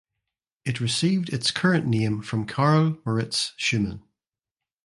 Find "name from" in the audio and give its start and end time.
1.85-2.47